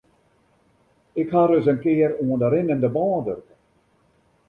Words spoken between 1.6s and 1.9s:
in